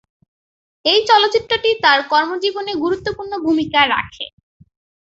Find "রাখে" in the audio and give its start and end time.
3.93-4.25